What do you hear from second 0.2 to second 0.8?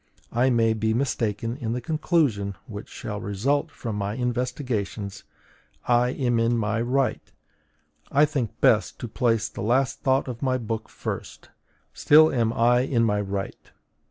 I may